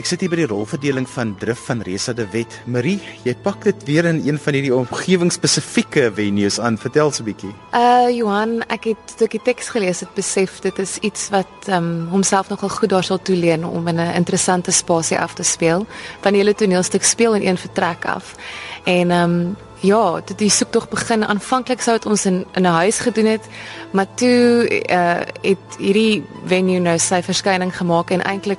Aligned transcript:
Ek 0.00 0.06
sit 0.08 0.22
hier 0.24 0.30
by 0.32 0.38
die 0.38 0.46
rolverdeling 0.48 1.04
van 1.12 1.34
Drif 1.36 1.66
van 1.66 1.82
Resa 1.84 2.14
de 2.16 2.24
Wet. 2.32 2.54
Marie, 2.72 2.94
jy 3.26 3.34
pak 3.44 3.66
dit 3.66 3.82
weer 3.84 4.06
in 4.08 4.22
een 4.24 4.38
van 4.40 4.56
hierdie 4.56 4.72
omgewingsspesifieke 4.72 6.06
venues 6.16 6.56
aan. 6.56 6.78
Vertel 6.80 7.12
so 7.12 7.20
'n 7.20 7.26
bietjie. 7.26 7.52
Uh 7.76 8.08
Johan, 8.08 8.62
ek 8.72 8.84
het 8.84 9.16
toe 9.18 9.26
ek 9.26 9.36
die 9.36 9.44
teks 9.44 9.68
gelees 9.68 10.00
het, 10.00 10.14
besef 10.14 10.60
dit 10.64 10.78
is 10.78 10.96
iets 11.04 11.28
wat 11.28 11.68
um 11.68 12.08
homself 12.08 12.48
nogal 12.48 12.72
goed 12.72 12.88
daar 12.88 13.04
sal 13.04 13.20
toeleen 13.20 13.64
om 13.64 13.88
in 13.88 14.00
'n 14.00 14.16
interessante 14.16 14.72
spasie 14.72 15.18
af 15.18 15.34
te 15.34 15.42
speel. 15.42 15.86
Van 16.22 16.32
die 16.32 16.40
hele 16.40 16.54
toneelstuk 16.54 17.04
speel 17.04 17.34
in 17.34 17.46
een 17.46 17.58
vertrek 17.58 18.04
af. 18.04 18.34
En 18.84 19.10
um 19.10 19.56
Ja, 19.80 20.20
dit 20.20 20.38
die 20.38 20.50
soek 20.50 20.70
tog 20.70 20.88
begin 20.92 21.24
aanvanklik 21.24 21.80
sou 21.80 21.94
dit 21.96 22.06
ons 22.06 22.26
in 22.26 22.44
in 22.52 22.62
'n 22.62 22.76
huis 22.84 22.98
gedoen 22.98 23.26
het, 23.26 23.48
maar 23.90 24.06
toe 24.14 24.68
uh 24.90 25.20
het 25.40 25.76
hierdie 25.78 26.24
venue 26.44 26.80
nou 26.80 26.98
sy 26.98 27.22
verskyning 27.22 27.76
gemaak 27.76 28.10
en 28.10 28.22
eintlik 28.22 28.58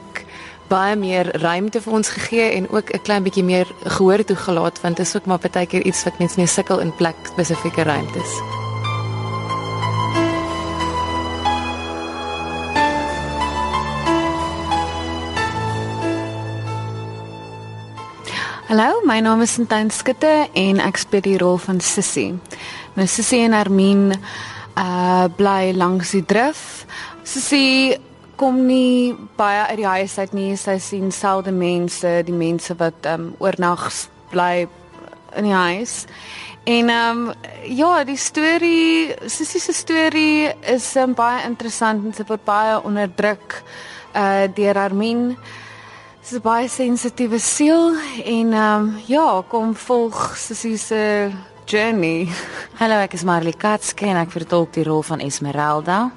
baie 0.71 0.95
meer 0.95 1.27
ruimte 1.41 1.81
vir 1.84 1.93
ons 1.93 2.09
gegee 2.16 2.48
en 2.55 2.70
ook 2.71 2.93
'n 2.95 3.02
klein 3.03 3.23
bietjie 3.23 3.43
meer 3.43 3.67
gehoor 3.84 4.23
toegelaat 4.23 4.81
want 4.81 4.98
dit 4.98 5.05
is 5.05 5.16
ook 5.16 5.25
maar 5.25 5.39
baie 5.39 5.66
keer 5.66 5.84
iets 5.84 6.03
wat 6.03 6.20
mense 6.20 6.39
mee 6.39 6.48
sukkel 6.48 6.79
in 6.79 6.95
plek 6.95 7.16
spesifieke 7.34 7.84
ruimtes. 7.84 8.31
Hallo, 18.67 19.01
my 19.04 19.20
naam 19.20 19.41
is 19.41 19.54
Sintyn 19.54 19.90
Skutte 19.91 20.48
en 20.54 20.79
ek 20.79 20.98
speel 20.98 21.21
die 21.21 21.38
rol 21.38 21.57
van 21.57 21.82
Sissy. 21.82 22.34
Nou 22.93 23.07
Sissy 23.07 23.43
en 23.43 23.54
Armin 23.54 24.13
uh 24.77 25.26
bly 25.35 25.73
langs 25.76 26.12
die 26.12 26.26
drif. 26.26 26.85
Sissy 27.23 27.98
kom 28.35 28.65
nie 28.68 29.15
baie 29.37 29.65
uit 29.70 29.77
die 29.82 29.87
huis 29.87 30.18
uit 30.18 30.34
nie. 30.34 30.51
Sy 30.57 30.77
sien 30.79 31.12
selde 31.12 31.51
mense, 31.51 32.21
die 32.26 32.35
mense 32.35 32.76
wat 32.79 33.05
ehm 33.05 33.32
um, 33.32 33.34
oornag 33.40 33.90
bly 34.32 34.68
in 35.38 35.48
die 35.48 35.55
huis. 35.55 36.05
En 36.63 36.90
ehm 36.90 37.23
um, 37.27 37.34
ja, 37.65 38.04
die 38.04 38.18
storie, 38.18 39.15
Sissy 39.26 39.60
se 39.60 39.73
storie 39.73 40.51
is 40.62 40.96
um, 40.96 41.15
baie 41.18 41.46
interessant 41.48 42.05
en 42.05 42.13
sy 42.13 42.26
word 42.27 42.46
baie 42.46 42.77
onderdruk 42.85 43.62
uh 44.13 44.45
deur 44.55 44.77
Armin. 44.77 45.32
Sy 46.21 46.35
is 46.35 46.38
'n 46.38 46.43
baie 46.45 46.68
sensitiewe 46.70 47.40
siel 47.40 47.95
en 48.26 48.54
ehm 48.54 48.82
um, 48.82 48.98
ja, 49.07 49.41
kom 49.48 49.76
volg 49.76 50.38
Sissy 50.38 50.77
se 50.77 51.32
journey. 51.66 52.29
Hallo, 52.79 52.99
ek 52.99 53.13
is 53.13 53.23
Marley 53.23 53.54
Katske 53.54 54.05
en 54.05 54.18
ek 54.18 54.32
vertolk 54.32 54.73
die 54.73 54.84
rol 54.84 55.01
van 55.01 55.20
Esmeralda. 55.20 56.12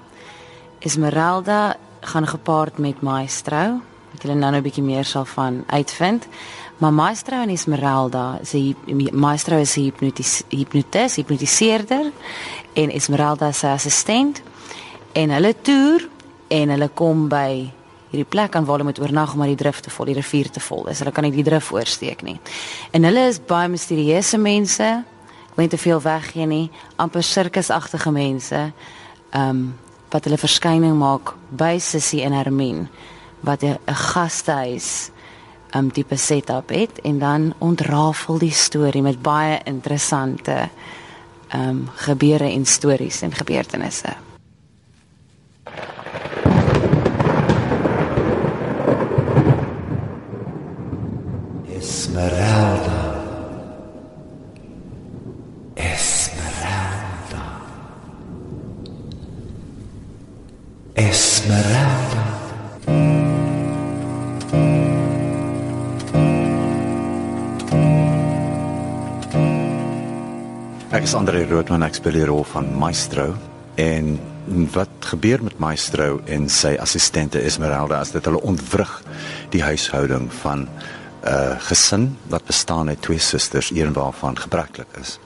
Esmeralda 0.84 1.77
gaan 2.06 2.27
gepaard 2.27 2.78
met 2.78 3.00
Maestro, 3.02 3.80
wat 4.12 4.22
julle 4.22 4.34
nou 4.34 4.50
nou 4.50 4.60
'n 4.60 4.62
bietjie 4.62 4.83
meer 4.83 5.05
sal 5.05 5.24
van 5.24 5.64
uitvind. 5.66 6.27
Maar 6.78 6.92
Maestro 6.92 7.41
en 7.42 7.48
Esmeralda, 7.48 8.38
sy 8.42 8.74
Maestro 9.12 9.56
is 9.56 9.77
'n 9.77 9.80
hipnotis 9.80 10.42
hipnotis, 10.48 11.16
hipnotiseerder 11.16 12.12
en 12.72 12.91
Esmeralda 12.91 13.48
is 13.48 13.58
sy 13.58 13.66
assistent 13.66 14.42
en 15.12 15.30
hulle 15.30 15.55
toer 15.62 16.08
en 16.48 16.69
hulle 16.69 16.88
kom 16.88 17.28
by 17.28 17.72
hierdie 18.10 18.31
plek 18.31 18.54
aan 18.54 18.64
waar 18.64 18.78
hulle 18.78 18.91
moet 18.91 19.00
oornag 19.00 19.32
om 19.32 19.38
maar 19.38 19.50
die 19.50 19.59
drif 19.59 19.81
te 19.81 19.91
vol, 19.91 20.06
die 20.06 20.14
rivier 20.14 20.50
te 20.50 20.60
vol 20.60 20.87
is. 20.88 20.98
Hulle 20.98 21.12
kan 21.12 21.26
nie 21.26 21.32
die 21.34 21.47
drif 21.47 21.72
oorsteek 21.72 22.22
nie. 22.22 22.38
En 22.91 23.04
hulle 23.04 23.26
is 23.28 23.41
baie 23.43 23.69
misterieuse 23.69 24.38
mense. 24.38 24.91
Ek 25.50 25.56
weet 25.56 25.70
te 25.70 25.78
veel 25.78 26.03
weggee 26.03 26.47
nie, 26.47 26.70
amper 26.97 27.22
sirkusagtige 27.22 28.10
mense. 28.10 28.72
Ehm 29.31 29.48
um, 29.48 29.64
wat 30.14 30.28
hulle 30.28 30.38
verskyning 30.38 30.94
maak 30.94 31.34
by 31.50 31.75
Sissy 31.82 32.22
en 32.22 32.36
Hermine 32.36 32.86
wat 33.42 33.62
'n 33.62 33.78
gastehuis 33.84 35.10
um 35.75 35.91
tipe 35.91 36.16
setup 36.16 36.69
het 36.70 37.00
en 37.02 37.19
dan 37.19 37.54
ontrafel 37.58 38.38
die 38.38 38.52
storie 38.52 39.02
met 39.02 39.22
baie 39.22 39.58
interessante 39.64 40.69
um 41.54 41.88
gebeure 41.94 42.50
en 42.50 42.66
stories 42.66 43.22
en 43.22 43.32
gebeurtenisse. 43.32 44.14
Ek 70.94 71.03
is 71.03 71.15
Andre 71.19 71.41
Roodman, 71.50 71.82
ek 71.82 71.97
speel 71.98 72.15
die 72.20 72.26
rol 72.28 72.44
van 72.47 72.69
Maestro 72.78 73.32
en 73.82 74.12
wat 74.72 75.09
gebeur 75.10 75.43
met 75.43 75.59
Maestro 75.59 76.20
en 76.31 76.47
sy 76.53 76.76
assistente 76.78 77.41
Esmeralda 77.43 77.98
as 77.98 78.12
dit 78.14 78.25
hulle 78.28 78.38
ontwrig 78.47 78.93
die 79.50 79.64
huishouding 79.64 80.28
van 80.44 80.69
'n 80.69 80.69
uh, 81.26 81.56
gesin 81.66 82.16
wat 82.28 82.47
bestaan 82.47 82.88
uit 82.88 83.03
twee 83.03 83.19
susters, 83.19 83.72
een 83.75 83.93
waarvan 83.93 84.38
gebreklik 84.38 84.87
is. 85.00 85.19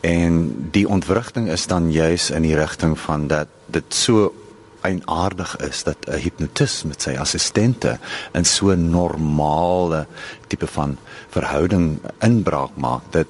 En 0.00 0.68
die 0.70 0.88
ontwrigting 0.88 1.48
is 1.48 1.66
dan 1.66 1.92
juis 1.92 2.30
in 2.30 2.42
die 2.42 2.56
rigting 2.56 2.98
van 2.98 3.26
dat 3.26 3.48
dit 3.66 3.94
so 3.94 4.34
eienaardig 4.82 5.56
is 5.68 5.82
dat 5.82 5.96
'n 6.06 6.18
hipnotis 6.18 6.82
met 6.84 7.02
sy 7.02 7.16
assistente 7.16 7.98
in 8.32 8.44
so 8.44 8.70
'n 8.70 8.90
normale 8.90 10.06
tipe 10.46 10.66
van 10.66 10.96
verhouding 11.28 12.00
inbraak 12.20 12.76
maak 12.76 13.02
dat 13.10 13.26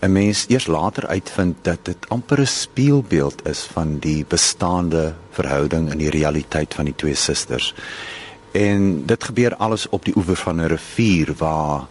'n 0.00 0.12
mens 0.12 0.44
eers 0.48 0.66
later 0.66 1.06
uitvind 1.06 1.56
dat 1.62 1.84
dit 1.84 2.08
amper 2.08 2.40
'n 2.40 2.46
spieelbeeld 2.46 3.48
is 3.48 3.68
van 3.72 3.98
die 3.98 4.24
bestaande 4.28 5.14
verhouding 5.30 5.92
in 5.92 5.98
die 5.98 6.10
realiteit 6.10 6.74
van 6.74 6.84
die 6.84 6.96
twee 6.96 7.14
susters. 7.14 7.74
En 8.52 9.06
dit 9.06 9.24
gebeur 9.24 9.56
alles 9.56 9.88
op 9.88 10.04
die 10.04 10.16
oewer 10.16 10.36
van 10.36 10.60
'n 10.60 10.66
rivier 10.66 11.34
waar 11.36 11.86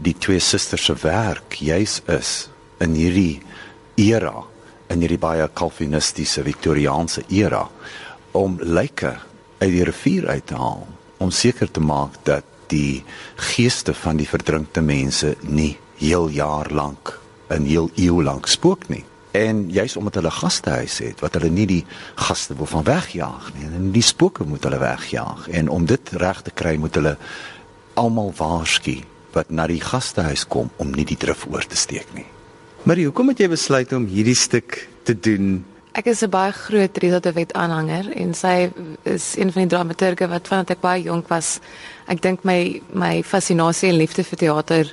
die 0.00 0.18
twee 0.18 0.38
susters 0.38 0.84
se 0.84 0.94
werk 1.00 1.52
juis 1.52 2.02
is 2.06 2.48
in 2.78 2.94
hierdie 2.94 3.42
era 3.94 4.34
in 4.86 5.00
hierdie 5.00 5.18
baie 5.18 5.48
kalvinistiese 5.52 6.42
viktoriaanse 6.42 7.22
era 7.28 7.68
om 8.34 8.58
lyke 8.60 9.14
uit 9.62 9.70
die 9.70 9.86
rivier 9.86 10.28
uit 10.28 10.46
te 10.50 10.58
haal 10.58 10.86
om 11.22 11.30
seker 11.30 11.70
te 11.70 11.80
maak 11.80 12.18
dat 12.26 12.44
die 12.72 13.04
geeste 13.54 13.94
van 13.94 14.18
die 14.18 14.28
verdrinkte 14.28 14.82
mense 14.82 15.34
nie 15.46 15.76
heel 16.02 16.28
jaar 16.28 16.70
lank 16.70 17.14
'n 17.48 17.66
heel 17.70 17.90
eeu 17.94 18.22
lank 18.22 18.46
spook 18.46 18.88
nie 18.88 19.04
en 19.32 19.70
juis 19.70 19.96
omdat 19.96 20.14
hulle 20.14 20.30
gastehuis 20.30 20.98
het 20.98 21.20
wat 21.20 21.34
hulle 21.34 21.50
nie 21.50 21.66
die 21.66 21.84
gaste 22.14 22.54
wil 22.54 22.66
van 22.66 22.84
wegjaag 22.84 23.50
nie 23.54 23.66
en 23.66 23.90
die 23.92 24.02
spooke 24.02 24.44
moet 24.44 24.62
hulle 24.64 24.78
wegjaag 24.78 25.48
en 25.48 25.68
om 25.68 25.86
dit 25.86 26.10
reg 26.12 26.42
te 26.42 26.50
kry 26.50 26.76
moet 26.76 26.94
hulle 26.94 27.16
almal 27.94 28.32
waarsku 28.36 29.02
wat 29.34 29.50
na 29.50 29.66
die 29.70 29.82
gastehuis 29.82 30.46
kom 30.50 30.70
om 30.82 30.94
nie 30.94 31.06
die 31.06 31.18
drif 31.18 31.46
oor 31.50 31.66
te 31.66 31.78
steek 31.78 32.10
nie. 32.14 32.26
Maar 32.84 33.00
hoekom 33.00 33.32
het 33.32 33.40
jy 33.42 33.48
besluit 33.50 33.92
om 33.96 34.06
hierdie 34.06 34.38
stuk 34.38 34.84
te 35.08 35.16
doen 35.16 35.64
Ek 35.94 36.08
is 36.10 36.24
'n 36.24 36.30
baie 36.30 36.52
groot 36.52 36.96
Rita 36.98 37.20
de 37.20 37.32
Wet 37.32 37.52
aanhanger 37.52 38.10
en 38.16 38.34
sy 38.34 38.72
is 39.02 39.36
een 39.36 39.52
van 39.52 39.62
die 39.62 39.76
dramaturge 39.76 40.26
wat 40.28 40.48
vandat 40.48 40.70
ek 40.70 40.80
baie 40.80 41.02
jonk 41.02 41.28
was, 41.28 41.60
ek 42.08 42.20
dink 42.20 42.42
my 42.42 42.82
my 42.92 43.22
fascinasie 43.22 43.88
en 43.88 43.96
liefde 43.96 44.24
vir 44.24 44.38
teater 44.38 44.92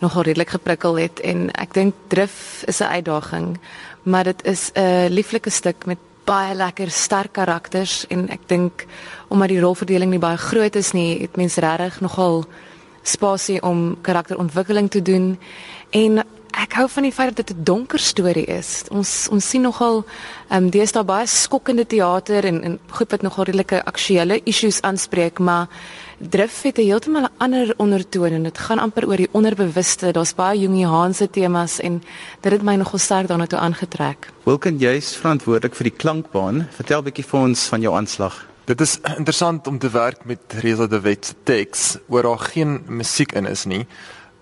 nogal 0.00 0.22
redelik 0.22 0.48
geprikkel 0.48 0.98
het 0.98 1.20
en 1.20 1.50
ek 1.50 1.74
dink 1.74 1.94
Drif 2.08 2.62
is 2.68 2.80
'n 2.80 2.84
uitdaging, 2.94 3.58
maar 4.04 4.24
dit 4.24 4.46
is 4.46 4.70
'n 4.76 5.08
lieflike 5.10 5.50
stuk 5.50 5.86
met 5.86 5.98
baie 6.24 6.54
lekker 6.54 6.90
sterk 6.90 7.32
karakters 7.32 8.06
en 8.08 8.28
ek 8.30 8.46
dink 8.46 8.86
omdat 9.28 9.48
die 9.48 9.60
rolverdeling 9.60 10.10
nie 10.10 10.18
baie 10.18 10.38
groot 10.38 10.76
is 10.76 10.92
nie, 10.92 11.20
het 11.20 11.36
mense 11.36 11.60
regtig 11.60 12.00
nogal 12.00 12.44
spasie 13.02 13.62
om 13.62 13.96
karakterontwikkeling 14.00 14.90
te 14.90 15.02
doen 15.02 15.38
en 15.90 16.24
ek 16.56 16.72
hou 16.78 16.88
van 16.88 17.02
die 17.02 17.12
feit 17.12 17.36
dat 17.36 17.46
dit 17.46 17.56
'n 17.56 17.64
donker 17.64 17.98
storie 17.98 18.46
is. 18.46 18.84
Ons 18.90 19.28
ons 19.30 19.48
sien 19.48 19.62
nogal 19.62 20.04
ehm 20.48 20.64
um, 20.64 20.70
deesdae 20.70 21.04
baie 21.04 21.26
skokkende 21.26 21.86
teater 21.86 22.44
en 22.44 22.62
en 22.62 22.78
goed 22.90 23.10
wat 23.10 23.22
nogal 23.22 23.44
redelike 23.44 23.84
aktuelle 23.84 24.40
issues 24.44 24.80
aanspreek, 24.80 25.38
maar 25.38 25.68
Drif 26.18 26.62
het 26.62 26.78
'n 26.78 26.82
heeltemal 26.82 27.22
'n 27.22 27.36
ander 27.36 27.74
ondertoon 27.76 28.32
en 28.32 28.42
dit 28.42 28.58
gaan 28.58 28.78
amper 28.78 29.06
oor 29.06 29.16
die 29.16 29.28
onderbewuste. 29.32 30.12
Daar's 30.12 30.34
baie 30.34 30.60
Jungiaanse 30.60 31.30
temas 31.30 31.80
en 31.80 32.02
dit 32.40 32.52
het 32.52 32.62
my 32.62 32.74
nogal 32.74 32.98
sterk 32.98 33.28
daarna 33.28 33.46
toe 33.46 33.58
aangetrek. 33.58 34.32
Wilken 34.44 34.78
jy's 34.78 35.16
verantwoordelik 35.16 35.74
vir 35.74 35.84
die 35.84 35.96
klankbaan. 35.96 36.68
Vertel 36.70 37.00
'n 37.00 37.04
bietjie 37.04 37.24
vir 37.24 37.40
ons 37.40 37.66
van 37.66 37.80
jou 37.80 37.94
aanslag. 37.94 38.46
Dit 38.64 38.80
is 38.80 38.98
interessant 39.16 39.66
om 39.66 39.78
te 39.78 39.90
werk 39.90 40.24
met 40.24 40.38
Reza 40.48 40.86
de 40.86 41.00
Wet 41.00 41.26
se 41.26 41.34
teks 41.42 41.98
waar 42.06 42.22
daar 42.22 42.38
geen 42.38 42.82
musiek 42.86 43.32
in 43.32 43.46
is 43.46 43.64
nie 43.64 43.86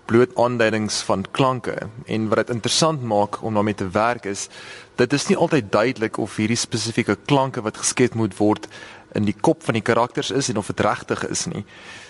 bloot 0.05 0.35
aanduidings 0.37 1.01
van 1.07 1.25
klanke 1.31 1.75
en 2.05 2.27
wat 2.29 2.43
dit 2.43 2.55
interessant 2.55 3.01
maak 3.03 3.41
om 3.43 3.53
daarmee 3.53 3.75
te 3.75 3.89
werk 3.89 4.25
is 4.25 4.47
dit 4.95 5.13
is 5.13 5.27
nie 5.27 5.37
altyd 5.37 5.71
duidelik 5.71 6.17
of 6.17 6.35
hierdie 6.39 6.59
spesifieke 6.59 7.17
klanke 7.25 7.61
wat 7.65 7.77
geskep 7.77 8.13
moet 8.13 8.37
word 8.37 8.69
in 9.15 9.27
die 9.27 9.35
kop 9.47 9.63
van 9.63 9.77
die 9.77 9.85
karakters 9.85 10.31
is 10.31 10.49
en 10.51 10.59
of 10.59 10.67
dit 10.71 10.83
regtig 10.83 11.23
is 11.29 11.45
nie. 11.47 11.63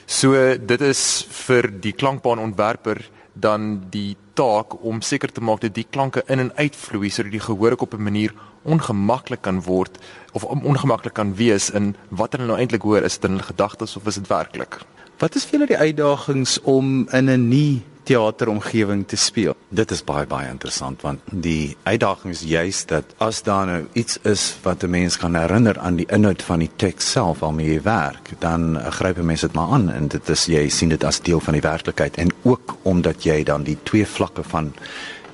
So 0.06 0.34
dit 0.58 0.82
is 0.82 1.02
vir 1.46 1.70
die 1.70 1.94
klankbaanontwerper 1.94 3.04
dan 3.34 3.86
die 3.92 4.16
taak 4.36 4.78
om 4.84 5.02
seker 5.04 5.32
te 5.32 5.44
maak 5.44 5.62
dat 5.64 5.76
die 5.76 5.88
klanke 5.90 6.24
in 6.32 6.42
en 6.46 6.52
uitvloei 6.56 7.12
sodat 7.12 7.36
die 7.36 7.44
gehoor 7.44 7.78
op 7.78 7.94
'n 7.94 8.04
manier 8.04 8.34
ongemaklik 8.64 9.42
kan 9.42 9.62
word 9.62 9.98
of 10.34 10.44
ongemaklik 10.44 11.14
kan 11.14 11.36
wees 11.36 11.70
in 11.70 11.96
wat 12.10 12.34
hulle 12.34 12.48
nou 12.48 12.58
eintlik 12.58 12.82
hoor 12.82 13.04
is 13.04 13.18
dit 13.18 13.30
in 13.30 13.38
hulle 13.38 13.52
gedagtes 13.54 13.96
of 13.96 14.08
is 14.08 14.16
dit 14.16 14.28
werklik. 14.28 14.82
Wat 15.16 15.36
is 15.40 15.46
vir 15.48 15.56
julle 15.56 15.68
die 15.70 15.78
uitdagings 15.80 16.58
om 16.68 17.08
in 17.16 17.30
'n 17.32 17.48
nie 17.48 17.84
teateromgewing 18.04 19.08
te 19.08 19.16
speel? 19.16 19.56
Dit 19.70 19.92
is 19.92 20.04
baie 20.04 20.26
baie 20.28 20.50
interessant 20.50 21.02
want 21.02 21.20
die 21.32 21.78
uitdaging 21.84 22.34
is 22.34 22.42
juis 22.42 22.86
dat 22.86 23.04
as 23.18 23.42
daar 23.44 23.66
nou 23.66 23.88
iets 23.94 24.20
is 24.24 24.58
wat 24.64 24.84
'n 24.84 24.90
mens 24.90 25.18
kan 25.18 25.36
herinner 25.36 25.80
aan 25.80 25.96
die 25.96 26.08
inhoud 26.10 26.42
van 26.42 26.60
die 26.60 26.70
teks 26.76 27.12
self 27.12 27.40
waarmee 27.40 27.74
jy 27.74 27.82
werk, 27.82 28.32
dan 28.40 28.76
uh, 28.76 28.92
gryp 28.92 29.18
'n 29.18 29.26
mens 29.26 29.42
dit 29.42 29.54
maar 29.54 29.72
aan 29.72 29.90
en 29.90 30.08
dit 30.08 30.30
is 30.30 30.46
jy 30.46 30.70
sien 30.70 30.90
dit 30.90 31.04
as 31.04 31.22
deel 31.22 31.40
van 31.40 31.54
die 31.54 31.62
werklikheid 31.62 32.18
en 32.18 32.32
ook 32.44 32.76
omdat 32.82 33.24
jy 33.24 33.44
dan 33.44 33.64
die 33.64 33.78
twee 33.84 34.06
vlakke 34.06 34.44
van 34.44 34.74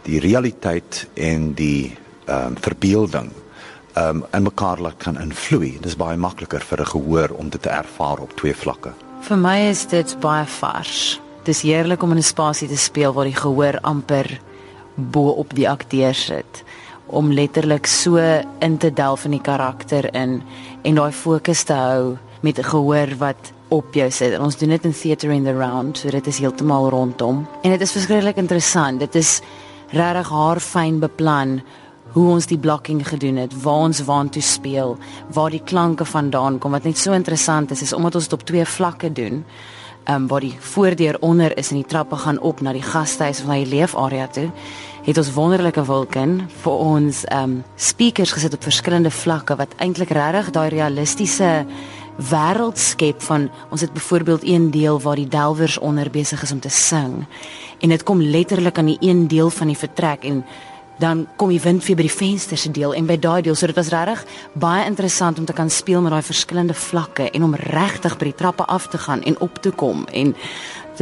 die 0.04 0.20
realiteit 0.20 1.08
en 1.14 1.54
die 1.54 1.98
ehm 2.26 2.48
um, 2.48 2.56
verbeelding 2.62 3.32
ehm 3.94 4.16
um, 4.16 4.26
in 4.32 4.44
mekaar 4.44 4.80
laat 4.80 4.98
kan 4.98 5.20
invloei. 5.20 5.72
Dit 5.72 5.86
is 5.86 5.96
baie 5.98 6.18
makliker 6.18 6.62
vir 6.62 6.82
'n 6.82 6.86
gehoor 6.86 7.30
om 7.30 7.50
dit 7.50 7.62
te 7.62 7.70
ervaar 7.70 8.20
op 8.20 8.36
twee 8.36 8.56
vlakke. 8.56 8.94
Vir 9.22 9.38
my 9.38 9.58
is 9.70 9.84
dit 9.86 10.12
baie 10.20 10.46
vars. 10.50 11.20
Dis 11.46 11.62
heerlik 11.62 12.02
om 12.04 12.12
in 12.12 12.18
'n 12.18 12.26
spasie 12.26 12.68
te 12.68 12.78
speel 12.78 13.14
waar 13.14 13.30
die 13.30 13.38
gehoor 13.38 13.78
amper 13.82 14.40
bo 14.96 15.30
op 15.30 15.54
die 15.54 15.70
akteur 15.70 16.14
sit 16.14 16.64
om 17.06 17.32
letterlik 17.32 17.86
so 17.86 18.18
in 18.60 18.78
te 18.78 18.90
delf 18.94 19.26
in 19.26 19.32
die 19.32 19.42
karakter 19.42 20.08
in 20.16 20.42
en 20.84 20.96
daai 20.96 21.12
fokus 21.12 21.64
te 21.64 21.74
hou 21.74 22.18
met 22.42 22.58
'n 22.58 22.64
gehoor 22.64 23.16
wat 23.18 23.52
op 23.68 23.94
jou 23.94 24.12
sit. 24.12 24.34
En 24.34 24.42
ons 24.42 24.58
doen 24.58 24.70
dit 24.70 24.86
in 24.86 24.94
theater 24.94 25.32
in 25.32 25.44
the 25.44 25.54
round, 25.54 25.98
so 25.98 26.10
dit 26.10 26.28
is 26.28 26.40
heeltemal 26.40 26.90
rondom. 26.90 27.48
En 27.62 27.70
dit 27.70 27.82
is 27.82 27.92
verskriklik 27.92 28.36
interessant. 28.36 29.00
Dit 29.00 29.16
is 29.16 29.42
regtig 29.90 30.30
haar 30.30 30.60
fyn 30.60 31.00
beplan 31.00 31.62
hoe 32.14 32.30
ons 32.30 32.48
die 32.48 32.60
blocking 32.60 33.02
gedoen 33.08 33.40
het, 33.42 33.54
waar 33.64 33.88
ons 33.88 34.04
waantoe 34.08 34.42
speel, 34.44 34.98
waar 35.34 35.52
die 35.54 35.64
klanke 35.64 36.06
vandaan 36.06 36.60
kom. 36.60 36.72
Wat 36.76 36.88
net 36.88 36.98
so 36.98 37.16
interessant 37.16 37.72
is, 37.72 37.82
is 37.82 37.94
omdat 37.94 38.16
ons 38.16 38.28
dit 38.30 38.40
op 38.40 38.48
twee 38.48 38.66
vlakke 38.66 39.12
doen. 39.12 39.46
Ehm 40.04 40.16
um, 40.16 40.28
waar 40.28 40.42
die 40.42 40.56
voordeur 40.60 41.18
onder 41.22 41.58
is 41.58 41.70
en 41.70 41.78
die 41.78 41.86
trappe 41.86 42.16
gaan 42.16 42.40
op 42.40 42.62
na 42.62 42.74
die 42.74 42.82
gastehuis 42.82 43.40
of 43.44 43.48
na 43.48 43.60
die 43.62 43.70
leefarea 43.70 44.28
toe, 44.28 44.48
het 45.06 45.18
ons 45.18 45.34
wonderlike 45.34 45.84
wolken 45.86 46.40
vir 46.64 46.74
ons 46.74 47.24
ehm 47.26 47.44
um, 47.44 47.64
speakers 47.76 48.34
gesit 48.34 48.54
op 48.54 48.64
verskillende 48.64 49.12
vlakke 49.12 49.56
wat 49.56 49.76
eintlik 49.78 50.10
regtig 50.10 50.50
daai 50.58 50.70
realistiese 50.74 51.52
wêreld 52.32 52.78
skep 52.78 53.22
van 53.22 53.50
ons 53.70 53.82
het 53.82 53.94
byvoorbeeld 53.94 54.44
een 54.44 54.72
deel 54.72 55.00
waar 55.02 55.16
die 55.16 55.28
delwers 55.28 55.78
onder 55.78 56.10
besig 56.10 56.44
is 56.44 56.52
om 56.52 56.60
te 56.60 56.70
sing 56.70 57.26
en 57.80 57.90
dit 57.90 58.04
kom 58.04 58.22
letterlik 58.22 58.78
aan 58.78 58.92
die 58.92 59.02
een 59.02 59.28
deel 59.28 59.50
van 59.50 59.68
die 59.68 59.78
vertrek 59.78 60.26
en 60.26 60.44
dan 61.02 61.26
kom 61.36 61.50
die 61.50 61.62
wind 61.62 61.84
vir 61.84 61.98
by 61.98 62.06
die 62.06 62.14
venster 62.14 62.60
se 62.60 62.72
deel 62.74 62.94
en 62.94 63.08
by 63.10 63.18
daai 63.18 63.42
deel. 63.46 63.58
So 63.58 63.70
dit 63.70 63.78
was 63.78 63.90
regtig 63.94 64.22
baie 64.62 64.86
interessant 64.86 65.40
om 65.40 65.48
te 65.50 65.56
kan 65.58 65.70
speel 65.70 66.02
met 66.06 66.14
daai 66.14 66.26
verskillende 66.26 66.78
vlakke 66.78 67.30
en 67.32 67.48
om 67.48 67.56
regtig 67.56 68.18
by 68.20 68.30
die 68.30 68.38
trappe 68.38 68.68
af 68.70 68.88
te 68.94 69.02
gaan 69.02 69.24
en 69.26 69.40
op 69.42 69.62
te 69.62 69.72
kom. 69.72 70.06
En 70.14 70.36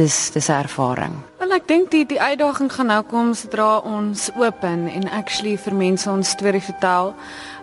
dis 0.00 0.30
dis 0.32 0.48
'n 0.48 0.60
ervaring. 0.64 1.14
Wel 1.38 1.52
ek 1.52 1.66
dink 1.68 1.90
die 1.90 2.06
die 2.06 2.20
uitdaging 2.20 2.72
gaan 2.72 2.86
nou 2.86 3.02
kom 3.02 3.34
sodra 3.34 3.78
ons 3.78 4.30
open 4.36 4.88
en 4.88 5.10
actually 5.10 5.56
vir 5.56 5.74
mense 5.74 6.10
ons 6.10 6.28
storie 6.28 6.62
vertel. 6.62 7.14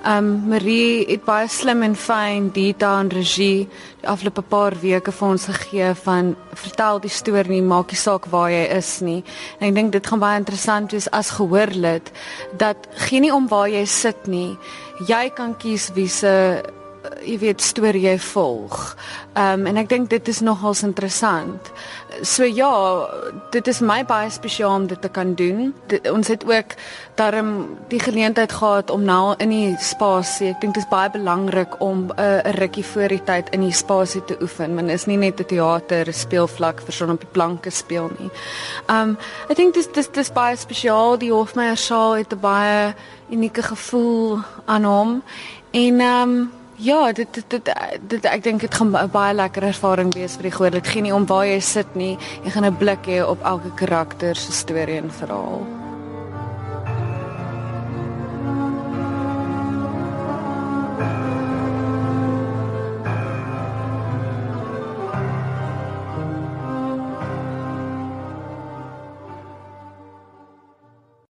Um 0.06 0.28
Marie 0.50 1.06
het 1.08 1.24
baie 1.26 1.48
slim 1.48 1.84
en 1.84 1.96
fyn 1.96 2.52
detail 2.54 3.00
en 3.00 3.10
regie 3.10 3.68
die 4.02 4.08
afgelope 4.08 4.42
paar 4.42 4.74
weke 4.82 5.12
vir 5.12 5.28
ons 5.28 5.46
gegee 5.46 5.94
van 6.04 6.36
vertel 6.54 7.00
die 7.00 7.10
storie 7.10 7.50
nie 7.50 7.62
maak 7.62 7.92
nie 7.92 8.02
saak 8.02 8.26
waar 8.26 8.52
jy 8.52 8.66
is 8.78 9.02
nie. 9.02 9.24
En 9.60 9.68
ek 9.70 9.76
dink 9.76 9.92
dit 9.92 10.08
gaan 10.08 10.20
baie 10.20 10.40
interessant 10.40 10.92
wees 10.92 11.10
as 11.12 11.30
gehoorlid 11.30 12.12
dat 12.58 12.78
geen 13.08 13.22
nie 13.22 13.34
om 13.34 13.48
waar 13.48 13.70
jy 13.70 13.86
sit 13.86 14.28
nie. 14.28 14.58
Jy 15.08 15.30
kan 15.30 15.58
kies 15.58 15.92
wie 15.96 16.10
se 16.10 16.64
jy 17.26 17.38
weet 17.40 17.62
storie 17.62 18.04
jy 18.06 18.18
volg. 18.20 18.96
Ehm 19.34 19.60
um, 19.60 19.66
en 19.68 19.78
ek 19.78 19.90
dink 19.90 20.10
dit 20.10 20.28
is 20.28 20.42
nogals 20.42 20.84
interessant. 20.84 21.72
So 22.22 22.46
ja, 22.46 22.72
dit 23.52 23.68
is 23.68 23.82
my 23.82 24.04
baie 24.06 24.30
spesiaal 24.34 24.76
om 24.76 24.88
dit 24.88 25.02
te 25.02 25.10
kan 25.10 25.34
doen. 25.36 25.74
Dit, 25.88 26.10
ons 26.10 26.28
het 26.28 26.46
ook 26.48 26.76
daarom 27.16 27.78
die 27.90 28.00
geleentheid 28.00 28.52
gehad 28.52 28.90
om 28.90 29.04
nou 29.04 29.36
in 29.38 29.50
die 29.50 29.76
spasie. 29.80 30.50
Ek 30.54 30.62
dink 30.62 30.74
dit 30.74 30.84
is 30.84 30.90
baie 30.90 31.10
belangrik 31.10 31.80
om 31.82 32.08
'n 32.08 32.20
uh, 32.20 32.40
rukkie 32.58 32.86
voor 32.86 33.08
die 33.08 33.24
tyd 33.24 33.50
in 33.50 33.62
die 33.62 33.74
spasie 33.74 34.24
te 34.26 34.38
oefen. 34.42 34.76
Men 34.76 34.90
is 34.90 35.06
nie 35.06 35.18
net 35.18 35.40
'n 35.40 35.46
teater 35.46 36.14
speelvlak 36.14 36.82
vir 36.82 36.94
son 36.94 37.12
op 37.12 37.20
die 37.20 37.32
planke 37.32 37.70
speel 37.70 38.10
nie. 38.20 38.30
Ehm 38.88 39.10
um, 39.10 39.18
ek 39.50 39.56
dink 39.56 39.74
dit 39.74 39.94
dis 39.94 40.12
dis 40.12 40.32
baie 40.32 40.56
spesiaal. 40.56 41.18
Die 41.18 41.32
Hofmeyer 41.32 41.78
saal 41.78 42.16
het 42.16 42.34
'n 42.34 42.40
baie 42.40 42.94
unieke 43.30 43.62
gevoel 43.62 44.40
aan 44.66 44.84
hom. 44.84 45.24
En 45.72 46.00
ehm 46.00 46.30
um, 46.30 46.52
Ja, 46.80 47.12
dit 47.12 47.34
dit 47.34 47.50
dit, 47.50 47.70
dit 48.08 48.26
ek 48.30 48.44
dink 48.44 48.62
dit 48.62 48.76
gaan 48.76 48.94
'n 48.94 49.10
baie 49.10 49.34
lekker 49.34 49.64
ervaring 49.64 50.14
wees 50.14 50.36
vir 50.36 50.44
die 50.44 50.52
gehoor. 50.52 50.72
Dit 50.72 50.88
gee 50.88 51.02
nie 51.02 51.14
om 51.14 51.26
waar 51.26 51.46
jy 51.46 51.60
sit 51.60 51.96
nie. 51.96 52.18
Jy 52.44 52.50
gaan 52.50 52.66
'n 52.66 52.78
blik 52.78 53.06
hê 53.06 53.26
op 53.26 53.42
elke 53.42 53.74
karakter 53.74 54.36
se 54.36 54.52
storie 54.52 54.98
en 54.98 55.12
verhaal. 55.12 55.66